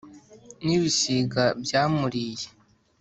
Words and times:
N’ 0.65 0.67
ibisiga 0.77 1.43
byamuriye 1.63 2.47